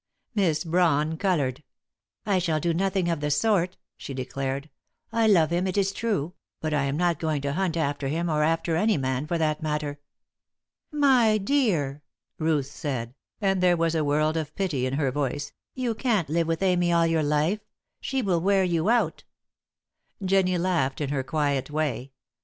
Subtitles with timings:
[0.33, 1.61] Miss Brawn coloured.
[2.25, 4.71] "I shall do nothing of the sort," she declared.
[5.11, 8.27] "I love him, it is true; but I am not going to hunt after him,
[8.27, 9.99] or after any man, for that matter."
[10.91, 12.01] "My dear,"
[12.39, 16.47] Ruth said, and there was a world of pity in her voice, "you can't live
[16.47, 17.59] with Amy all your life
[17.99, 19.23] she will wear you out!"
[20.25, 22.11] Jennie laughed in her quiet way.